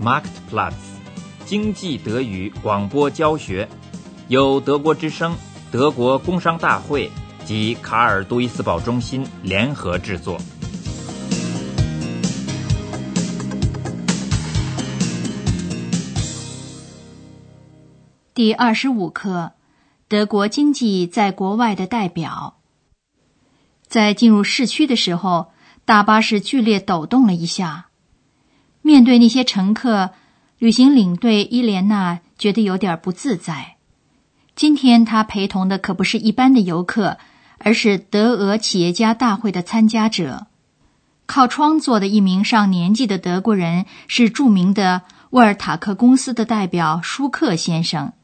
[0.00, 0.74] Marktplatz
[1.44, 3.68] 经济德语广播教学，
[4.28, 5.34] 由德国之声、
[5.72, 7.10] 德国工商大会
[7.44, 10.38] 及卡尔杜伊斯堡中心联合制作。
[18.34, 19.54] 第二十五课：
[20.06, 22.60] 德国经济在国外的代表。
[23.88, 25.50] 在进入市区的时候，
[25.84, 27.87] 大巴士剧烈抖动了一下。
[28.88, 30.12] 面对那些乘客，
[30.58, 33.76] 旅行领队伊莲娜觉得有点不自在。
[34.56, 37.18] 今天她陪同的可不是一般的游客，
[37.58, 40.46] 而是德俄企业家大会的参加者。
[41.26, 48.14] 靠窗坐的一名上年纪的德国人是著名的沃尔塔克公司的代表舒克先生。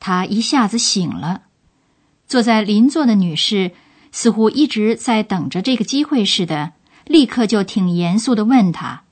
[0.00, 1.42] 他一下子醒了，
[2.26, 3.70] 坐在邻座的女士
[4.10, 6.72] 似乎一直在等着这个机会似的，
[7.04, 9.04] 立刻就挺严肃的问他，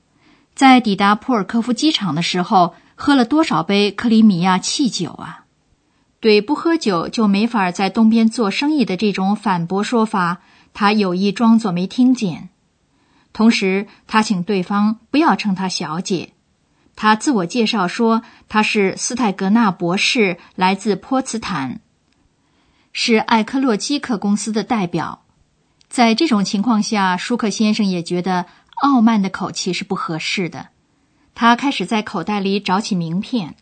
[0.55, 5.43] 在抵达普尔科夫机场的时候喝了多少杯克里米亚汽酒啊？
[6.21, 10.41] 对不喝酒就没法在东边做生意的这种反驳说法，
[10.73, 12.49] 他有意装作没听见。
[13.33, 16.31] 同时，他请对方不要称他小姐。
[16.95, 21.81] 他自我介绍说，他是斯泰格纳博士，来自波茨坦，
[22.93, 25.23] 是艾克洛基克公司的代表。
[25.89, 28.45] 在这种情况下，舒克先生也觉得
[28.75, 30.67] 傲慢的口气是不合适的。
[31.33, 33.55] 他开始在口袋里找起名片。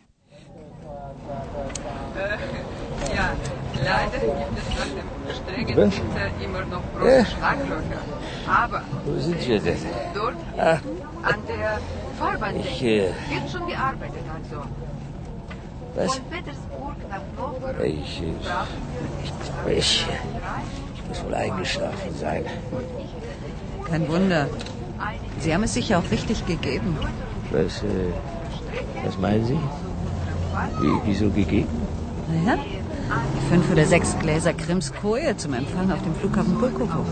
[25.44, 26.96] Sie haben es sich ja auch richtig gegeben.
[27.52, 28.14] Was, äh,
[29.04, 29.60] was meinen Sie?
[30.80, 31.68] Wie, wieso gegeben?
[32.46, 32.58] Naja,
[33.50, 37.06] fünf oder sechs Gläser Krimskoje zum Empfang auf dem Flughafen Pulkowo.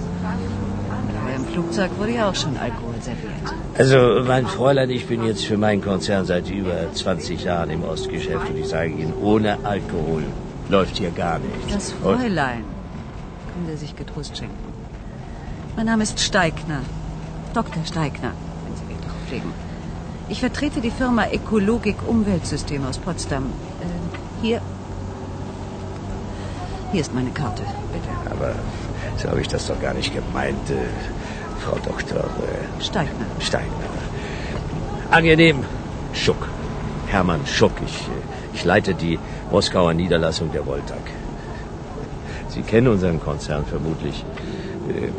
[1.51, 3.53] Flugzeug wurde ja auch schon Alkohol serviert.
[3.77, 8.49] Also, mein Fräulein, ich bin jetzt für meinen Konzern seit über 20 Jahren im Ostgeschäft
[8.49, 10.23] und ich sage Ihnen, ohne Alkohol
[10.69, 11.73] läuft hier gar nichts.
[11.73, 12.63] Das Fräulein.
[13.53, 14.55] Können Sie sich getrost schenken.
[15.75, 16.81] Mein Name ist Steigner.
[17.53, 17.85] Dr.
[17.85, 18.31] Steigner,
[18.63, 19.53] wenn Sie Wert darauf legen.
[20.29, 23.45] Ich vertrete die Firma Ökologik Umweltsystem aus Potsdam.
[23.81, 24.61] Äh, hier.
[26.91, 28.09] Hier ist meine Karte, bitte.
[28.33, 28.53] Aber
[29.17, 30.69] so habe ich das doch gar nicht gemeint.
[30.69, 30.75] Äh,
[31.59, 32.19] Frau Dr.
[32.19, 33.25] Äh, Steigner.
[33.39, 33.89] Steigner.
[35.09, 35.63] Angenehm.
[36.13, 36.47] Schuck.
[37.07, 37.73] Hermann Schuck.
[37.85, 38.11] Ich, äh,
[38.53, 39.19] ich leite die
[39.51, 41.03] Moskauer Niederlassung der Voltag.
[42.49, 44.25] Sie kennen unseren Konzern vermutlich.
[44.89, 45.09] Äh,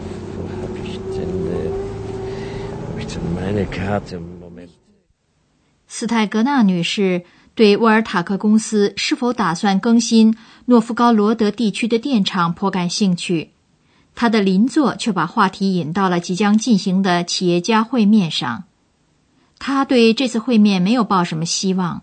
[5.87, 13.51] 斯泰格纳女士对沃尔塔克公司是否打算更新诺夫高罗德地区的电厂颇感兴趣。
[14.15, 18.65] 她的邻座却把话题引到了即将进行的企业家会面上。
[19.59, 22.03] 他对这次会面没有抱什么希望。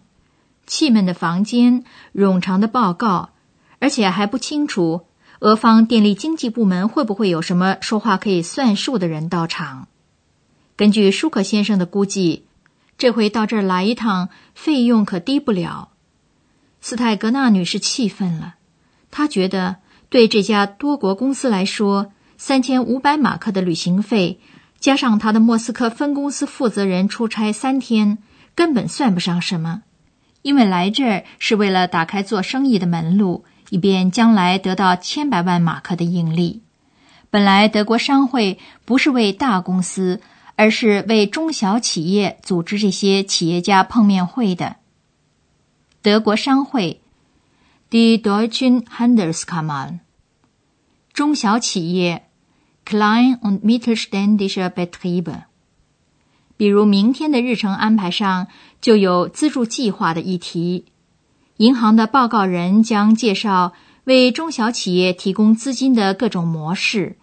[0.66, 1.84] 气闷的房间，
[2.16, 3.32] 冗长的报告，
[3.80, 5.06] 而且还不清楚
[5.40, 9.90] 俄方电力经济部门会不会有什么说话可以算数的人到场。
[10.80, 12.46] 根据舒克先生的估计，
[12.98, 15.90] 这回到这儿来一趟费用可低不了。
[16.80, 18.56] 斯泰格纳女士气愤了，
[19.12, 19.76] 她觉得。
[20.08, 24.40] 对这家多国公司来说，三千五百马克的旅行费，
[24.80, 28.18] 加上他的莫斯科分公司负责人出差三天，
[28.56, 29.84] 根本算不上什么。
[30.42, 36.62] 因为来这儿是为了打开做生意的门路，以便将来得到千百万马克的盈利。
[37.30, 40.22] 本来德国商会不是为大公司，
[40.60, 44.76] 而是为中小企业组织这些企业家碰面会的。
[46.02, 47.00] 德国商会。
[47.90, 50.00] Die Deutschen Handelskammer，
[51.14, 52.24] 中小企业
[52.86, 55.44] ，Klein und mittelständische Betriebe。
[56.58, 58.48] 比如明天的日程安排上
[58.82, 60.86] 就有资助计划的议题，
[61.56, 63.72] 银行的报告人将介绍
[64.04, 67.16] 为中小企业提供资金的各种模式。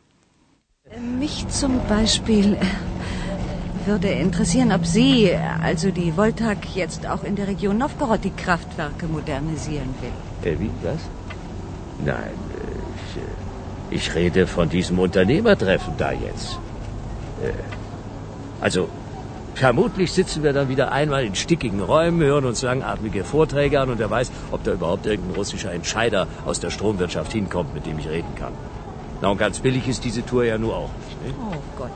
[1.20, 2.56] Mich zum Beispiel.
[3.86, 5.30] Würde interessieren, ob Sie,
[5.62, 10.52] also die Voltag, jetzt auch in der Region Novgorod die Kraftwerke modernisieren will.
[10.52, 11.00] Äh, wie, was?
[12.04, 12.34] Nein,
[13.90, 16.58] ich, ich rede von diesem Unternehmertreffen da jetzt.
[17.42, 17.52] Äh,
[18.60, 18.88] also,
[19.54, 23.98] vermutlich sitzen wir dann wieder einmal in stickigen Räumen, hören uns langatmige Vorträge an und
[23.98, 28.08] wer weiß, ob da überhaupt irgendein russischer Entscheider aus der Stromwirtschaft hinkommt, mit dem ich
[28.08, 28.52] reden kann.
[29.22, 31.22] Na, und ganz billig ist diese Tour ja nur auch nicht.
[31.26, 31.34] Ne?
[31.50, 31.90] Oh Gott.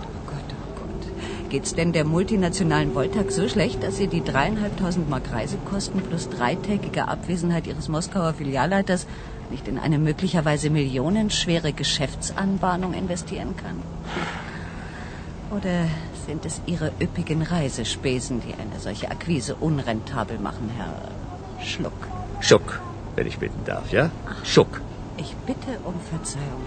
[1.50, 7.08] Geht's denn der multinationalen Voltag so schlecht, dass sie die dreieinhalbtausend Mark Reisekosten plus dreitägige
[7.08, 9.08] Abwesenheit ihres Moskauer Filialleiters
[9.50, 13.82] nicht in eine möglicherweise millionenschwere Geschäftsanbahnung investieren kann?
[15.50, 15.88] Oder
[16.25, 20.94] sind es Ihre üppigen Reisespesen, die eine solche Akquise unrentabel machen, Herr
[21.64, 22.06] Schluck?
[22.38, 22.81] Schuck,
[23.17, 24.11] wenn ich bitten darf, ja?
[24.44, 24.81] Schuck.
[25.17, 26.62] Ich bitte um Verzeihung.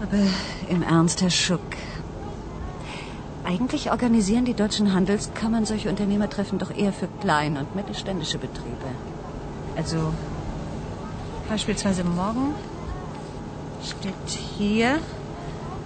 [0.00, 0.22] Aber
[0.70, 1.60] im Ernst, Herr Schuck.
[3.44, 8.86] Eigentlich organisieren die deutschen Handelskammern solche Unternehmertreffen doch eher für kleine und mittelständische Betriebe.
[9.76, 10.14] Also
[11.48, 12.54] beispielsweise morgen
[13.82, 14.14] steht
[14.56, 14.98] hier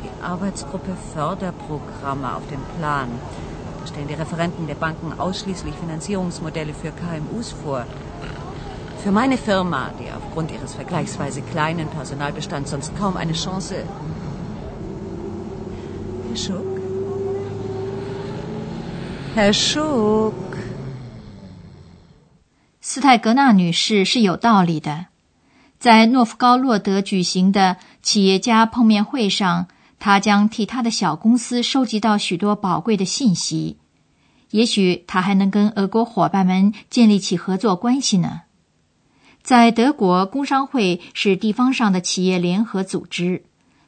[0.05, 3.09] die Arbeitsgruppe Förderprogramme auf dem Plan.
[3.81, 7.87] Da stellen die Referenten der Banken ausschließlich Finanzierungsmodelle für KMUs vor.
[9.03, 13.83] Für meine Firma, die aufgrund ihres vergleichsweise kleinen Personalbestands sonst kaum eine Chance.
[16.29, 16.78] Herr Schuck?
[19.39, 20.35] Herr Schuck?
[22.81, 25.07] 斯泰格纳女士是有道理的。
[25.79, 29.69] 在诺夫高洛德举行的企业家碰面会上，
[30.01, 33.77] 她将替她的小公司收集到许多宝贵的信息。
[34.51, 38.41] 也许她还能跟俄国伙伴们建立起合作关系呢。
[39.45, 43.45] 在德国，工商会是地方上的企业联合组织，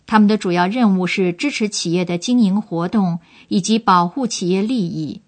[0.06, 3.18] 他们的主要任务是支持企业的经营活动
[3.48, 5.22] 以及保护企业利益。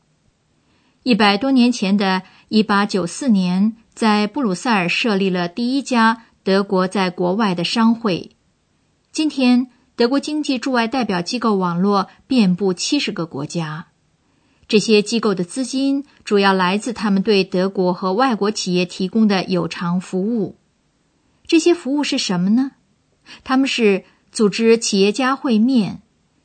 [1.04, 8.30] 一百多年前的1894年，在布鲁塞尔设立了第一家德国在国外的商会。
[9.10, 9.66] 今天，
[9.96, 13.88] 德国经济驻外代表机构网络遍布七十个国家。
[14.68, 20.56] 这些机构的资金主要来自他们对德国和外国企业提供的有偿服务。
[21.48, 22.70] 这些服务是什么呢？
[23.42, 26.00] 他们是组织企业家会面，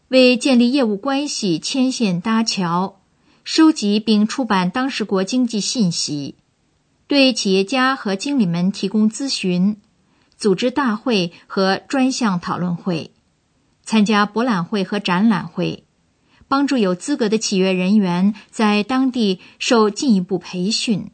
[0.08, 3.02] 为建立业务关系牵线搭桥。
[3.48, 6.36] 收集并出版当事国经济信息，
[7.08, 9.78] 对企业家和经理们提供咨询，
[10.36, 13.12] 组织大会和专项讨论会，
[13.86, 15.86] 参加博览会和展览会，
[16.50, 21.12] 帮助有资格的企业人员在当地受进一步培训。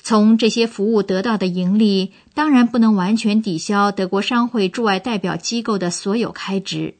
[0.00, 6.94] 从这些服务得到的盈利，当然不能完全抵消德国商会驻外代表机构的所有开支。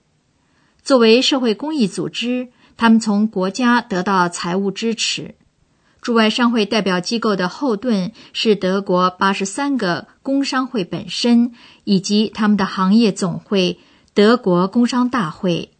[0.83, 2.49] 作为社会公益组织。
[2.77, 5.35] 他们从国家得到财务支持。
[6.01, 11.53] 驻外商会代表机构的后盾是德国八十三个工商会本身，
[11.85, 13.79] 以及他们的行业总会——
[14.13, 15.71] 德国工商大会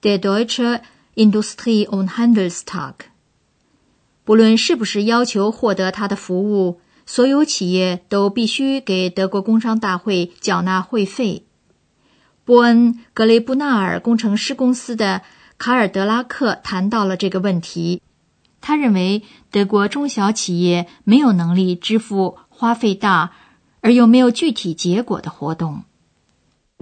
[0.00, 0.80] （Deutsche
[1.16, 2.94] Industrie- und Handelstag）。
[4.24, 11.46] 不论是不是要求获得他的服务，所有企业都必须给德国工商大会缴纳会费。
[12.44, 15.22] 波恩格雷布纳尔工程师公司的。
[15.58, 18.00] 卡尔德拉克谈到了这个问题。
[18.60, 23.32] 他认为德国中小企业没有能力支付花费大
[23.82, 25.82] 而又没有具体结果的活动。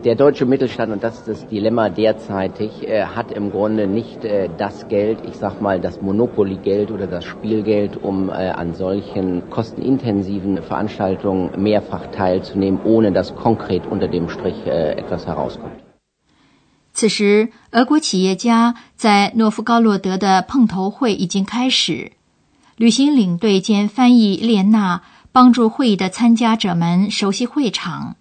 [0.02, 2.70] Der deutsche Mittelstand, und das ist das Dilemma derzeitig,
[3.14, 4.24] hat im Grunde nicht
[4.56, 11.50] das Geld, ich sag mal das Monopoly-Geld oder das Spielgeld, um an solchen kostenintensiven Veranstaltungen
[11.60, 15.91] mehrfach teilzunehmen, ohne dass konkret unter dem Strich etwas herauskommt.
[17.02, 22.12] 此时，俄国企业家在诺夫高洛德的碰头会已经开始。
[22.76, 28.14] 旅行领队兼翻译列娜帮助会议的参加者们熟悉会场。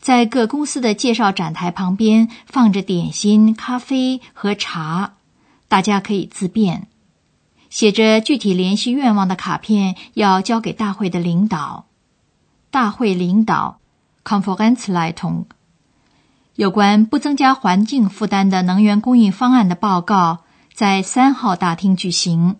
[0.00, 5.12] 在各公司的介绍展台旁边放着点心、咖啡和茶，
[5.68, 6.86] 大家可以自便。
[7.68, 11.84] 写着具体联系愿望的卡片要交给大会的领导。
[12.70, 13.80] 大会领导
[14.24, 15.44] （Conferenzleitung）。
[16.58, 20.40] 有关不增加环境负担的能源供应方案的报告
[20.74, 22.56] 在三号大厅举行。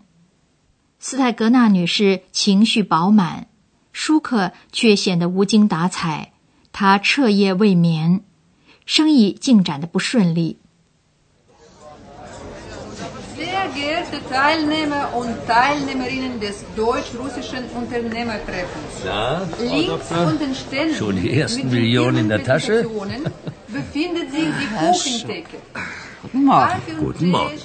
[1.01, 3.49] 斯泰格纳女士情绪饱满，
[3.93, 6.31] 舒克却显得无精打采。
[6.71, 8.21] 他彻夜未眠，
[8.87, 10.59] 生意进展的不顺利。
[13.79, 18.93] Geehrte Teilnehmer und Teilnehmerinnen des deutsch-russischen Unternehmertreffens.
[19.05, 22.87] Na, Links von den Ständen Schon die ersten Millionen in der Tasche?
[23.69, 25.59] Befindet sich die Herr Kuchentheke.
[26.23, 26.83] Guten Morgen.
[26.99, 27.59] Guten Morgen.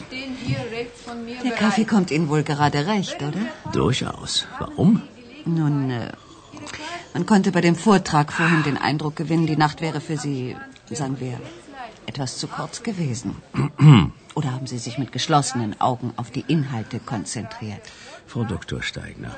[1.43, 1.51] Der.
[1.51, 3.43] Kaffee kommt Ihnen wohl gerade recht, oder?
[3.71, 4.45] Durchaus.
[4.59, 5.01] Warum?
[5.45, 6.11] Nun, äh,
[7.13, 10.55] man konnte bei dem Vortrag vorhin den Eindruck gewinnen, die Nacht wäre für Sie,
[10.91, 11.39] sagen wir,
[12.07, 13.35] etwas zu kurz gewesen.
[14.35, 17.81] Oder haben Sie sich mit geschlossenen Augen auf die Inhalte konzentriert?
[18.25, 18.81] Frau Dr.
[18.81, 19.35] Steigner,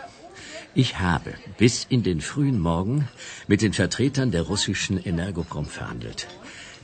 [0.74, 3.08] ich habe bis in den frühen Morgen
[3.48, 6.28] mit den Vertretern der russischen Energoprom verhandelt.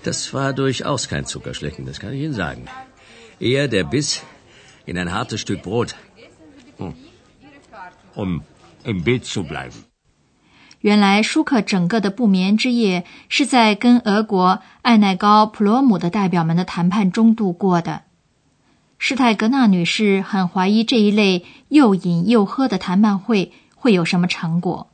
[0.04, 2.66] Das war durchaus kein Zuckerschlecken, das kann ich Ihnen sagen.
[3.40, 4.22] Eher der Biss
[4.86, 5.96] in ein hartes Stück Brot.
[6.78, 6.94] Hm.
[8.16, 8.44] Um
[8.84, 9.91] im Bild zu bleiben.
[10.82, 18.02] 原来舒克整个的不眠之夜是在跟俄国艾奈高普罗姆的代表们的谈判中度过的。
[18.98, 24.90] 施泰格纳女士很怀疑这一类又饮又喝的谈判会会有什么成果。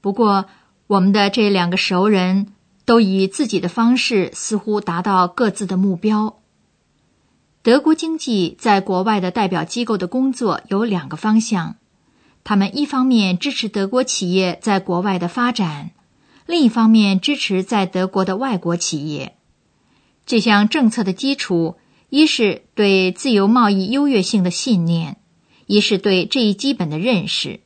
[0.00, 0.46] 不过，
[0.86, 2.48] 我们的这两个熟人
[2.84, 6.38] 都以自己的方式似乎达到各自的目标。
[7.62, 11.76] 德国经济在国外的代表机构的工作有两个方向。
[12.42, 15.90] 他们一方面支持德国企业在国外的发展，
[16.46, 19.36] 另一方面支持在德国的外国企业。
[20.26, 21.76] 这项政策的基础，
[22.08, 25.18] 一是对自由贸易优越性的信念，
[25.66, 27.60] 一是对这一基本的认识。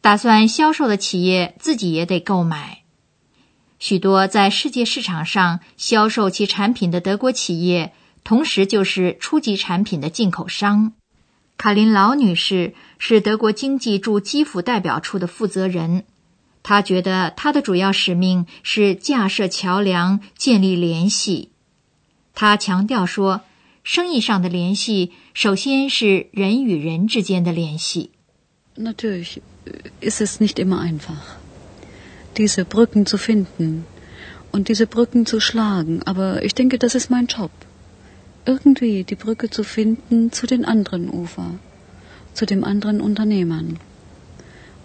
[0.00, 2.82] 打算销售的企业自己也得购买。
[3.78, 10.94] 许多在世界市场上销售其产品的德国企业，同时就是初级产品的进口商。
[11.56, 16.04] 卡琳劳女士是德国经济驻基辅代表处的负责人，
[16.62, 21.50] 她觉得她的主要使命是架设桥梁、建立联系。
[22.34, 23.42] 她强调说，
[23.82, 28.10] 生意上的联系首先是人与人之间的联系。
[28.76, 29.38] Natürlich
[30.00, 31.38] ist es nicht immer einfach,
[32.34, 33.84] diese Brücken zu finden
[34.50, 36.00] und diese Brücken zu schlagen.
[36.04, 37.50] Aber ich denke, das ist mein Job.
[38.45, 41.51] irgendwie die Brücke zu finden zu den anderen Ufer,
[42.33, 43.79] zu dem anderen Unternehmern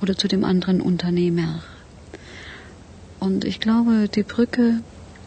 [0.03, 1.63] oder zu dem anderen Unternehmer.
[3.21, 4.81] Und ich glaube, die Brücke,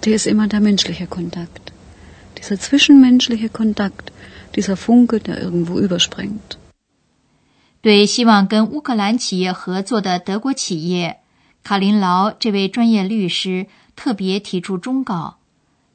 [0.04, 1.72] die ist immer der menschliche Kontakt.
[2.38, 4.12] Dieser zwischenmenschliche Kontakt,
[4.56, 6.58] dieser Funke, der irgendwo überspringt.
[7.82, 11.18] 对希望跟乌克兰企业合作的德国企业，
[11.64, 15.36] 卡林劳这位专业律师特别提出忠告。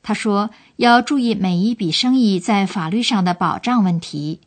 [0.08, 4.40] 他说：“要注意每一笔生意在法律上的保障问题，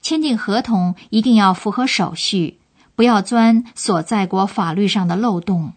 [0.00, 2.60] 签订合同一定要符合手续，
[2.94, 5.72] 不要钻所在国法律上的漏洞。”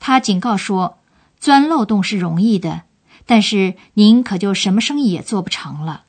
[0.00, 0.96] 他警告说
[1.38, 2.84] ：“钻漏洞是容易的，
[3.26, 6.04] 但是您可就什么生意也做不成了。”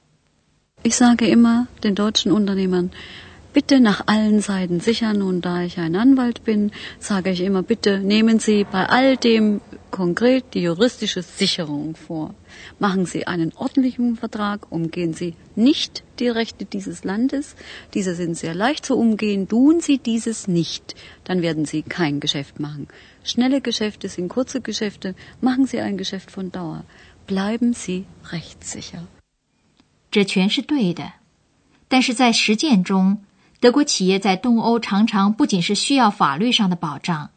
[3.52, 5.22] bitte nach allen Seiten sichern.
[5.22, 9.60] Und da ich ein Anwalt bin, sage ich immer, bitte nehmen Sie bei all dem
[9.90, 12.34] konkret die juristische Sicherung vor.
[12.78, 17.56] Machen Sie einen ordentlichen Vertrag, umgehen Sie nicht die Rechte dieses Landes.
[17.94, 19.48] Diese sind sehr leicht zu umgehen.
[19.48, 22.86] Tun Sie dieses nicht, dann werden Sie kein Geschäft machen.
[23.24, 25.14] Schnelle Geschäfte sind kurze Geschäfte.
[25.40, 26.84] Machen Sie ein Geschäft von Dauer.
[27.26, 29.06] Bleiben Sie rechtssicher.
[30.10, 31.12] 这全是对的，
[31.88, 33.18] 但是在实践中，
[33.63, 37.29] 德国企业在东欧常常不仅是需要法律上的保障，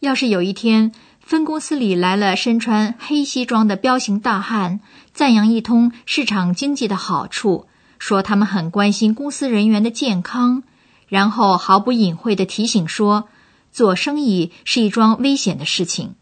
[0.00, 4.80] 要是有一天分公司里来了身穿黑西装的彪形大汉，
[5.12, 7.66] 赞扬一通市场经济的好处，
[7.98, 10.62] 说他们很关心公司人员的健康，
[11.06, 13.28] 然后毫不隐晦的提醒说，
[13.70, 16.14] 做生意是一桩危险的事情。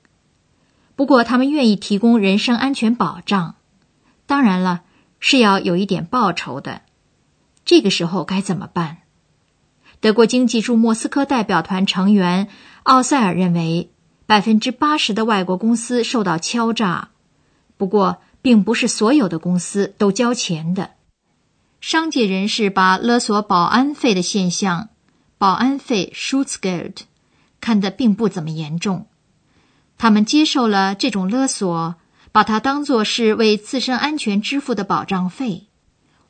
[0.97, 3.55] 不过他们愿意提供人身安全保障，
[4.27, 4.83] 当然了，
[5.21, 6.83] 是要有一点报酬的。
[7.65, 9.02] 这个时候该怎么办？
[10.03, 12.49] 德国经济驻莫斯科代表团成员
[12.83, 13.93] 奥塞尔认为，
[14.27, 17.11] 百分之八十的外国公司受到敲诈，
[17.77, 20.91] 不过并不是所有的公司都交钱的。
[21.81, 24.89] 商界人士把勒索保安费的现象
[25.39, 26.97] （保安费 （Schutzgeld）
[27.61, 29.07] 看得并不怎么严重，
[29.99, 31.95] 他们接受了这种勒索，
[32.33, 35.69] 把它当作是为自身安全支付的保障费。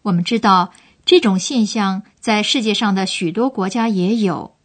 [0.02, 0.75] 我们知道。
[1.04, 4.56] 这种现象在世界上的许多国家也有。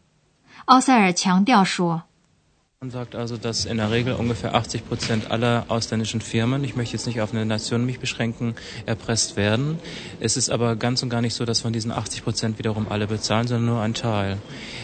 [0.65, 2.06] 奥塞尔强调说。
[2.79, 7.07] Man sagt also, dass in der Regel ungefähr 80 Prozent aller ausländischen Firmen, ich möchte jetzt
[7.07, 8.53] nicht auf eine Nation mich beschränken,
[8.85, 9.79] erpresst werden.
[10.19, 13.07] Es ist aber ganz und gar nicht so, dass von diesen 80 Prozent wiederum alle
[13.07, 14.37] bezahlen, sondern nur ein Teil.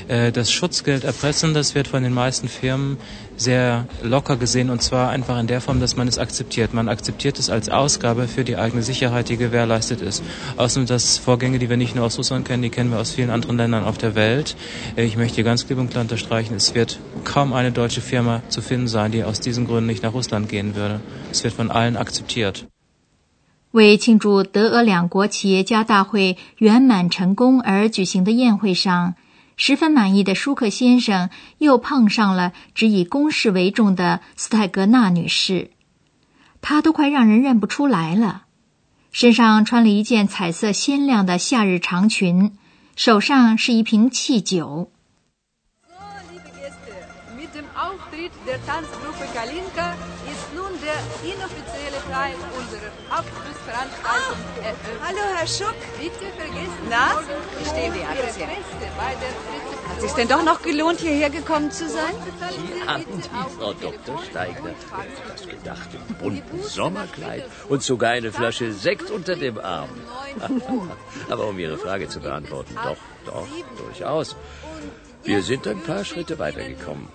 [0.08, 2.98] Das Schutzgeld erpressen, das wird von den meisten Firmen
[3.38, 6.74] sehr locker gesehen und zwar einfach in der Form, dass man es akzeptiert.
[6.74, 10.24] Man akzeptiert es als Ausgabe für die eigene Sicherheit, die gewährleistet ist.
[10.58, 13.30] Außerdem das Vorgänge, die wir nicht nur aus Russland kennen, die kennen wir aus vielen
[13.30, 14.56] anderen Ländern auf der Welt.
[14.96, 18.62] Ich möchte hier ganz klipp und klar unterstreichen, es wird kaum eine deutsche Firma zu
[18.62, 21.02] finden sein, die aus diesen Gründen nicht nach Russland gehen würde.
[21.32, 22.66] Es wird von allen akzeptiert.
[23.72, 29.16] 为庆祝德俄两国企业家大会圆满成功而举行的宴会上，
[29.58, 35.72] 十分满意的舒克先生又碰上了只以公事为重的斯泰格纳女士，
[36.62, 38.44] 她都快让人认不出来了。
[39.12, 42.54] 身上穿了一件彩色鲜亮的夏日长裙，
[42.96, 44.92] 手上是一瓶汽酒。
[48.54, 49.96] Der Tanzgruppe Kalinka
[50.32, 54.98] ist nun der inoffizielle Teil unserer Abschlussveranstaltung eröffnet.
[55.08, 55.80] Hallo, Herr Schuck.
[56.00, 57.18] Bitte vergessen Sie Na,
[57.58, 58.50] wie die Ihre Aktien?
[58.54, 59.90] Pässe bei der Rezeption.
[59.90, 62.14] Hat sich's denn doch noch gelohnt, hierher gekommen zu sein?
[62.14, 64.24] Sie haben Sie, auch Frau Dr.
[64.30, 64.70] Steigner.
[64.70, 65.58] das Faxnummer.
[65.58, 65.90] gedacht?
[66.10, 69.90] Im bunten Sommerkleid und sogar eine Flasche Sekt unter dem Arm.
[71.30, 73.48] Aber um Ihre Frage zu beantworten, doch, doch,
[73.80, 74.36] durchaus.
[75.24, 77.08] Wir sind ein paar Schritte weitergekommen.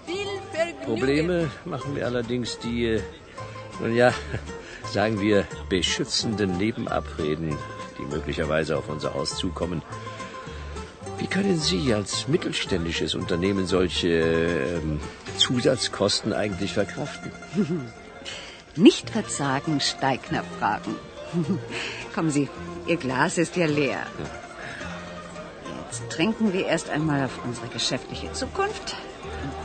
[0.88, 3.02] Probleme machen mir allerdings die, äh,
[3.78, 4.14] nun ja,
[4.90, 7.58] sagen wir, beschützenden Nebenabreden,
[7.98, 9.82] die möglicherweise auf unser Haus zukommen.
[11.18, 14.98] Wie können Sie als mittelständisches Unternehmen solche ähm,
[15.36, 17.32] Zusatzkosten eigentlich verkraften?
[18.76, 20.94] Nicht verzagen, Steigner fragen.
[22.14, 22.48] Kommen Sie,
[22.86, 24.06] Ihr Glas ist ja leer.
[25.84, 28.96] Jetzt trinken wir erst einmal auf unsere geschäftliche Zukunft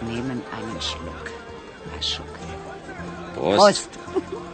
[0.01, 1.31] und nehmen einen Schluck.
[1.91, 2.25] Herr Schuck.
[3.35, 3.89] Prost.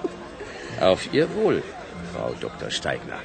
[0.80, 1.62] Auf Ihr Wohl,
[2.14, 2.70] Frau Dr.
[2.72, 3.20] Steigner.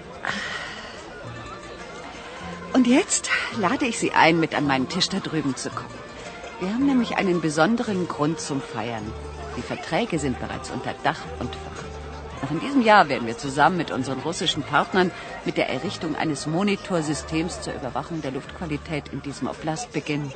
[2.73, 5.95] Und jetzt lade ich Sie ein, mit an meinen Tisch da drüben zu kommen.
[6.61, 9.13] Wir haben nämlich einen besonderen Grund zum Feiern.
[9.57, 11.85] Die Verträge sind bereits unter Dach und Fach.
[12.43, 15.11] Noch in diesem Jahr werden wir zusammen mit unseren russischen Partnern
[15.45, 20.33] mit der Errichtung eines Monitorsystems zur Überwachung der Luftqualität in diesem Oblast beginnen.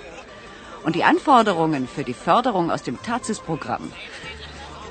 [0.85, 3.93] Und die Anforderungen für die Förderung aus dem TAZIS-Programm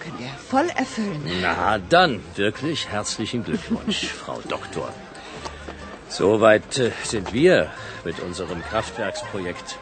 [0.02, 1.22] können wir voll erfüllen.
[1.42, 4.90] Na dann, wirklich herzlichen Glückwunsch, Frau Doktor.
[6.10, 7.72] Soweit äh, sind wir
[8.06, 9.78] mit unserem Kraftwerksprojekt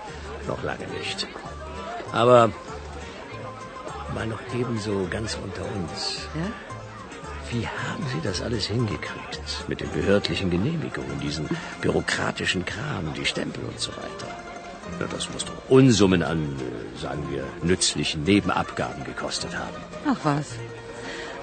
[0.47, 1.27] noch lange nicht.
[2.11, 2.51] Aber
[4.13, 6.27] mal noch ebenso ganz unter uns.
[6.33, 6.47] Ja?
[7.51, 9.67] Wie haben Sie das alles hingekriegt?
[9.67, 11.47] Mit den behördlichen Genehmigungen, diesen
[11.81, 14.54] bürokratischen Kram, die Stempel und so weiter.
[14.99, 19.77] Das muss doch Unsummen an, äh, sagen wir, nützlichen Nebenabgaben gekostet haben.
[20.07, 20.47] Ach was.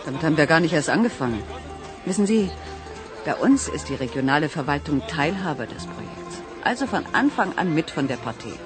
[0.05, 1.43] Damit haben wir gar nicht erst angefangen.
[2.05, 2.51] Wissen Sie,
[3.25, 6.43] bei uns ist die regionale Verwaltung Teilhaber des Projekts.
[6.65, 8.59] Also von Anfang an mit von der Partie.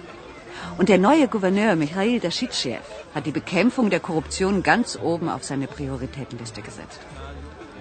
[0.78, 2.78] Und der neue Gouverneur Michail Daschitschew
[3.14, 7.00] hat die Bekämpfung der Korruption ganz oben auf seine Prioritätenliste gesetzt.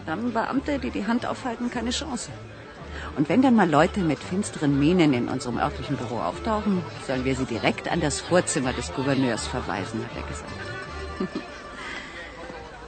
[0.05, 2.29] Da haben Beamte, die die Hand aufhalten, keine Chance.
[3.15, 7.35] Und wenn dann mal Leute mit finsteren Mienen in unserem örtlichen Büro auftauchen, sollen wir
[7.35, 10.51] sie direkt an das Vorzimmer des Gouverneurs verweisen, hat er gesagt.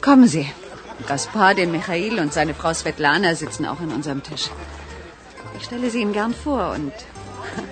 [0.02, 0.50] Kommen Sie.
[1.08, 4.50] Gaspar, den Michael und seine Frau Svetlana sitzen auch an unserem Tisch.
[5.58, 6.92] Ich stelle sie Ihnen gern vor und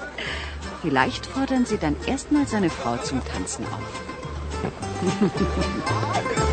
[0.82, 4.02] vielleicht fordern Sie dann erstmal seine Frau zum Tanzen auf.